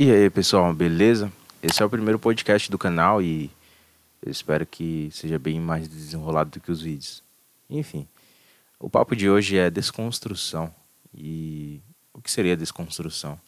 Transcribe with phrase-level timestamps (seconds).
[0.00, 1.32] E aí, pessoal, beleza?
[1.60, 3.50] Esse é o primeiro podcast do canal e
[4.22, 7.20] eu espero que seja bem mais desenrolado do que os vídeos.
[7.68, 8.06] Enfim,
[8.78, 10.72] o papo de hoje é desconstrução.
[11.12, 11.80] E
[12.14, 13.40] o que seria desconstrução?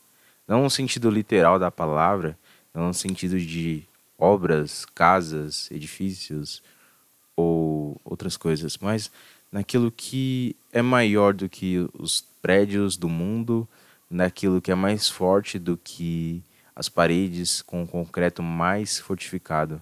[0.49, 2.37] Não no sentido literal da palavra,
[2.75, 3.85] não no sentido de
[4.19, 6.61] obras, casas, edifícios
[7.37, 9.09] ou outras coisas, mas
[9.53, 13.69] naquilo que é maior do que os prédios do mundo,
[14.11, 16.43] naquilo que é mais forte do que
[16.75, 19.81] as paredes com concreto mais fortificado.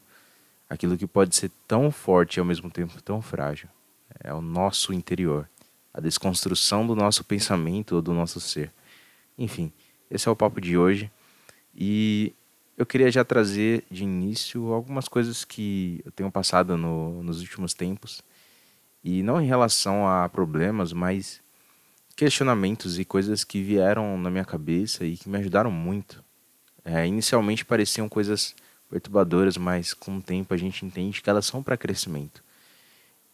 [0.69, 3.69] Aquilo que pode ser tão forte e ao mesmo tempo tão frágil.
[4.23, 5.49] É o nosso interior.
[5.95, 8.71] A desconstrução do nosso pensamento ou do nosso ser.
[9.39, 9.73] Enfim,
[10.11, 11.11] esse é o papo de hoje.
[11.75, 12.35] E
[12.77, 17.73] eu queria já trazer de início algumas coisas que eu tenho passado no, nos últimos
[17.73, 18.23] tempos.
[19.03, 21.41] E não em relação a problemas, mas
[22.19, 26.21] questionamentos e coisas que vieram na minha cabeça e que me ajudaram muito.
[26.85, 28.57] É, inicialmente pareciam coisas
[28.91, 32.43] perturbadoras, mas com o tempo a gente entende que elas são para crescimento.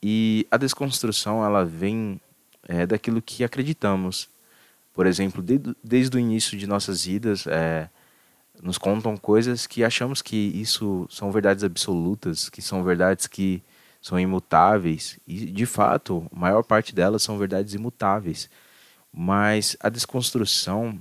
[0.02, 2.20] E a desconstrução ela vem
[2.68, 4.28] é, daquilo que acreditamos.
[4.92, 7.88] Por exemplo, de, desde o início de nossas vidas, é,
[8.62, 13.62] nos contam coisas que achamos que isso são verdades absolutas, que são verdades que
[14.02, 15.18] são imutáveis.
[15.26, 18.50] E, de fato, a maior parte delas são verdades imutáveis.
[19.16, 21.00] Mas a desconstrução,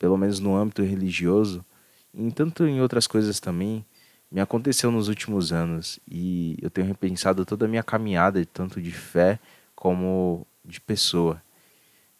[0.00, 1.64] pelo menos no âmbito religioso,
[2.12, 3.86] e tanto em outras coisas também,
[4.28, 8.90] me aconteceu nos últimos anos e eu tenho repensado toda a minha caminhada, tanto de
[8.90, 9.38] fé
[9.76, 11.40] como de pessoa.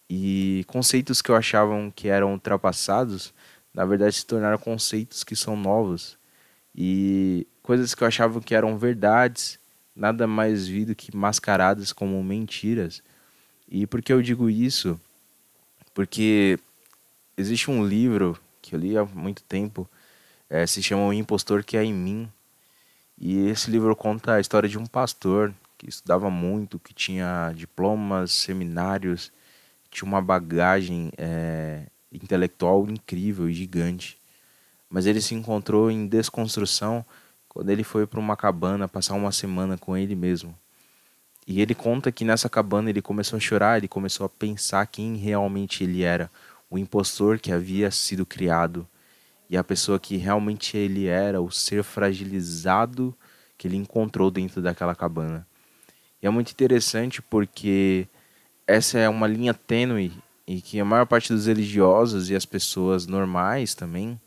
[0.09, 3.35] E conceitos que eu achavam que eram ultrapassados,
[3.75, 6.17] na verdade se tornaram conceitos que são novos.
[6.73, 9.59] E coisas que eu achava que eram verdades,
[9.97, 13.03] nada mais vi do que mascaradas como mentiras
[13.69, 15.01] e por que eu digo isso?
[15.93, 16.59] Porque
[17.37, 19.89] existe um livro que eu li há muito tempo,
[20.49, 22.31] é, se chama O Impostor que é em mim.
[23.19, 28.33] E esse livro conta a história de um pastor que estudava muito, que tinha diplomas,
[28.33, 29.33] seminários,
[29.91, 34.19] tinha uma bagagem é, intelectual incrível e gigante.
[34.89, 37.05] Mas ele se encontrou em desconstrução
[37.49, 40.57] quando ele foi para uma cabana passar uma semana com ele mesmo.
[41.47, 45.17] E ele conta que nessa cabana ele começou a chorar, ele começou a pensar quem
[45.17, 46.31] realmente ele era,
[46.71, 48.89] o impostor que havia sido criado
[49.49, 53.15] e a pessoa que realmente ele era, o ser fragilizado
[53.59, 55.47] que ele encontrou dentro daquela cabana.
[56.23, 58.09] E é muito interessante porque
[58.67, 60.13] essa é uma linha tênue
[60.47, 64.19] e que a maior parte dos religiosos e as pessoas normais também,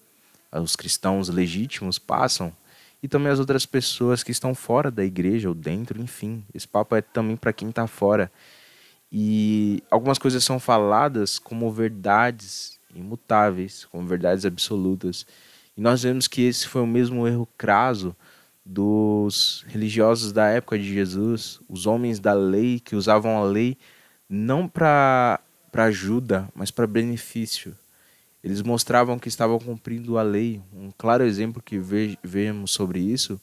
[0.51, 2.53] os cristãos legítimos, passam
[3.01, 6.43] e também as outras pessoas que estão fora da igreja ou dentro, enfim.
[6.53, 8.31] Esse papo é também para quem está fora.
[9.11, 15.25] E algumas coisas são faladas como verdades imutáveis, como verdades absolutas.
[15.75, 18.15] E nós vemos que esse foi o mesmo erro craso
[18.65, 23.77] dos religiosos da época de Jesus, os homens da lei que usavam a lei
[24.29, 25.39] não para
[25.73, 27.75] ajuda, mas para benefício.
[28.43, 30.61] Eles mostravam que estavam cumprindo a lei.
[30.73, 31.79] Um claro exemplo que
[32.23, 33.39] vemos sobre isso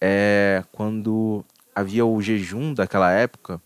[0.00, 1.44] é quando
[1.74, 3.60] havia o jejum daquela época,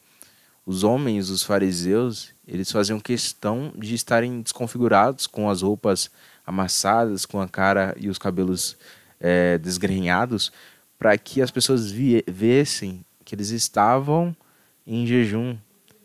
[0.66, 6.10] os homens, os fariseus, eles faziam questão de estarem desconfigurados, com as roupas
[6.46, 8.76] amassadas, com a cara e os cabelos
[9.20, 10.50] é, desgrenhados,
[10.98, 14.34] para que as pessoas vissem que eles estavam
[14.86, 15.56] em jejum.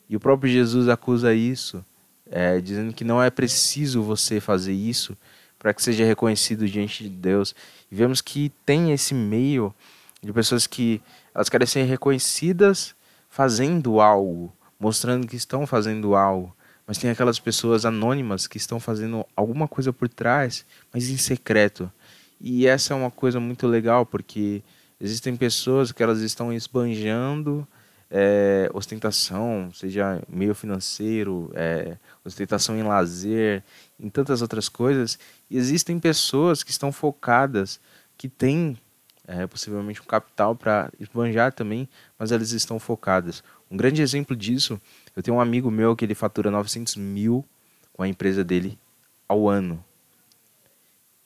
[0.10, 1.84] E o próprio Jesus acusa isso
[2.30, 5.18] é, dizendo que não é preciso você fazer isso
[5.58, 7.54] para que seja reconhecido diante de Deus.
[7.92, 9.74] E vemos que tem esse meio
[10.22, 11.02] de pessoas que
[11.34, 12.96] elas querem ser reconhecidas
[13.30, 16.56] fazendo algo, mostrando que estão fazendo algo.
[16.88, 21.92] Mas tem aquelas pessoas anônimas que estão fazendo alguma coisa por trás, mas em secreto.
[22.42, 24.64] E essa é uma coisa muito legal, porque
[25.00, 27.68] existem pessoas que elas estão esbanjando
[28.10, 33.64] é, ostentação, seja meio financeiro, é, ostentação em lazer,
[34.00, 35.20] em tantas outras coisas.
[35.50, 37.80] E existem pessoas que estão focadas,
[38.18, 38.78] que têm
[39.28, 43.44] é, possivelmente um capital para esbanjar também, mas elas estão focadas.
[43.70, 44.82] Um grande exemplo disso,
[45.16, 47.46] eu tenho um amigo meu que ele fatura 900 mil
[47.94, 48.78] com a empresa dele
[49.28, 49.84] ao ano.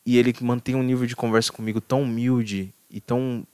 [0.05, 3.47] E ele mantém um nível de conversa comigo tão humilde e tão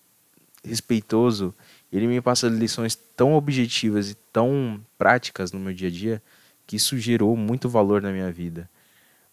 [0.64, 1.54] respeitoso
[1.92, 6.24] ele me passa lições tão objetivas e tão práticas no meu dia a dia
[6.68, 8.70] que isso gerou muito valor na minha vida.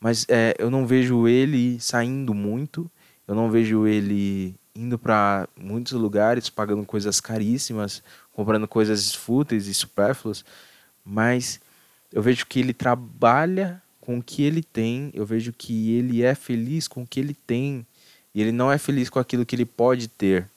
[0.01, 2.91] Mas é, eu não vejo ele saindo muito,
[3.29, 9.75] eu não vejo ele indo para muitos lugares, pagando coisas caríssimas, comprando coisas fúteis e
[9.75, 10.45] supérfluas,
[11.05, 11.61] mas
[12.13, 16.35] eu vejo que ele trabalha com o que ele tem, eu vejo que ele é
[16.35, 17.87] feliz com o que ele tem
[18.35, 20.49] e ele não é feliz com aquilo que ele pode ter.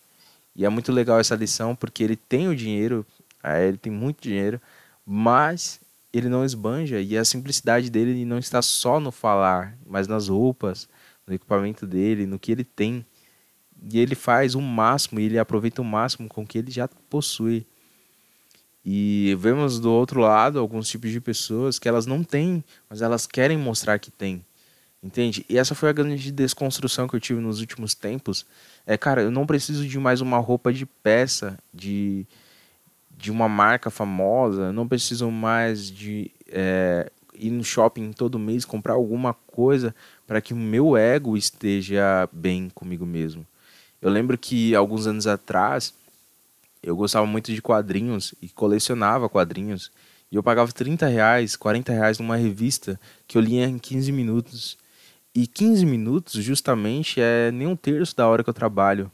[0.59, 3.05] E é muito legal essa lição porque ele tem o dinheiro,
[3.41, 4.59] é, ele tem muito dinheiro,
[5.05, 5.79] mas
[6.11, 10.89] ele não esbanja e a simplicidade dele não está só no falar, mas nas roupas,
[11.25, 13.05] no equipamento dele, no que ele tem.
[13.89, 16.89] E ele faz o máximo e ele aproveita o máximo com o que ele já
[17.09, 17.65] possui.
[18.83, 23.25] E vemos do outro lado alguns tipos de pessoas que elas não têm, mas elas
[23.25, 24.43] querem mostrar que têm.
[25.01, 25.45] Entende?
[25.47, 28.45] E essa foi a grande desconstrução que eu tive nos últimos tempos.
[28.85, 32.25] É, cara, eu não preciso de mais uma roupa de peça, de,
[33.17, 38.93] de uma marca famosa, não preciso mais de é, ir no shopping todo mês comprar
[38.93, 39.95] alguma coisa
[40.27, 43.47] para que o meu ego esteja bem comigo mesmo.
[44.01, 45.93] Eu lembro que alguns anos atrás
[46.83, 49.91] eu gostava muito de quadrinhos e colecionava quadrinhos.
[50.31, 54.77] E eu pagava 30 reais, 40 reais numa revista que eu lia em 15 minutos.
[55.33, 59.11] E 15 minutos, justamente, é nem um terço da hora que eu trabalho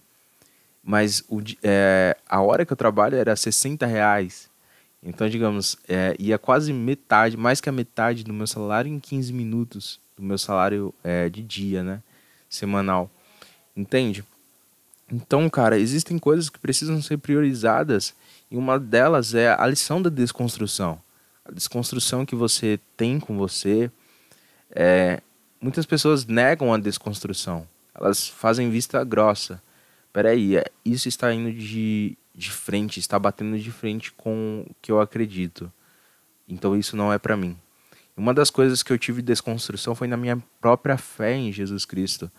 [0.85, 4.47] mas o, é, a hora que eu trabalho era 60 reais.
[5.01, 9.33] Então, digamos, é, ia quase metade, mais que a metade do meu salário em 15
[9.33, 12.03] minutos, do meu salário é, de dia, né?
[12.47, 13.09] Semanal.
[13.75, 14.23] Entende?
[15.11, 18.13] Então, cara, existem coisas que precisam ser priorizadas
[18.49, 21.01] e uma delas é a lição da desconstrução.
[21.43, 23.89] A desconstrução que você tem com você.
[24.69, 25.19] É,
[25.59, 27.67] muitas pessoas negam a desconstrução.
[27.93, 29.61] Elas fazem vista grossa
[30.15, 34.89] peraí, é, isso está indo de, de frente, está batendo de frente com o que
[34.89, 35.69] eu acredito.
[36.47, 37.57] Então isso não é para mim.
[38.15, 41.83] Uma das coisas que eu tive de desconstrução foi na minha própria fé em Jesus
[41.83, 42.31] Cristo.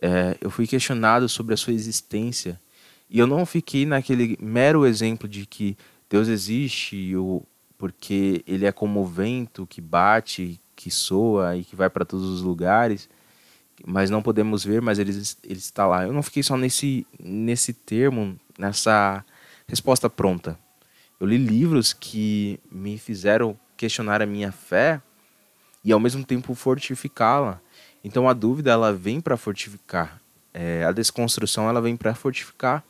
[0.00, 2.58] É, eu fui questionado sobre a sua existência
[3.10, 5.76] e eu não fiquei naquele mero exemplo de que
[6.08, 7.42] Deus existe o,
[7.76, 12.26] porque ele é como o vento que bate, que soa e que vai para todos
[12.26, 13.08] os lugares
[13.86, 15.12] mas não podemos ver, mas ele,
[15.44, 16.04] ele está lá.
[16.04, 19.24] Eu não fiquei só nesse, nesse termo, nessa
[19.66, 20.58] resposta pronta.
[21.20, 25.00] Eu li livros que me fizeram questionar a minha fé
[25.84, 27.60] e ao mesmo tempo fortificá-la.
[28.02, 30.20] Então a dúvida ela vem para fortificar,
[30.54, 32.84] é, a desconstrução ela vem para fortificar.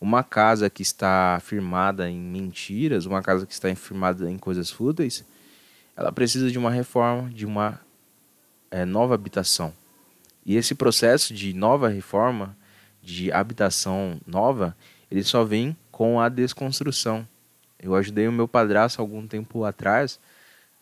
[0.00, 5.22] Uma casa que está firmada em mentiras, uma casa que está firmada em coisas fúteis,
[6.00, 7.78] ela precisa de uma reforma, de uma
[8.70, 9.70] é, nova habitação.
[10.46, 12.56] E esse processo de nova reforma,
[13.02, 14.74] de habitação nova,
[15.10, 17.28] ele só vem com a desconstrução.
[17.78, 20.18] Eu ajudei o meu padrasto algum tempo atrás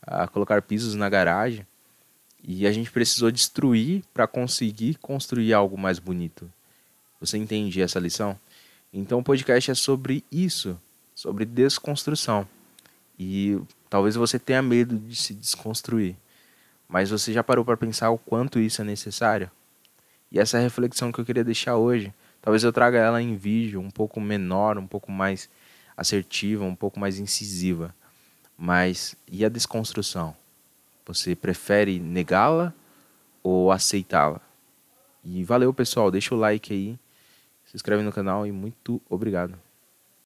[0.00, 1.66] a colocar pisos na garagem
[2.40, 6.48] e a gente precisou destruir para conseguir construir algo mais bonito.
[7.20, 8.38] Você entende essa lição?
[8.92, 10.80] Então o podcast é sobre isso,
[11.12, 12.46] sobre desconstrução.
[13.18, 16.16] E talvez você tenha medo de se desconstruir.
[16.88, 19.50] Mas você já parou para pensar o quanto isso é necessário?
[20.32, 22.12] E essa é reflexão que eu queria deixar hoje.
[22.40, 25.48] Talvez eu traga ela em vídeo, um pouco menor, um pouco mais
[25.96, 27.94] assertiva, um pouco mais incisiva.
[28.56, 30.34] Mas e a desconstrução?
[31.06, 32.72] Você prefere negá-la
[33.42, 34.40] ou aceitá-la?
[35.24, 36.10] E valeu, pessoal.
[36.10, 36.98] Deixa o like aí,
[37.66, 39.58] se inscreve no canal e muito obrigado.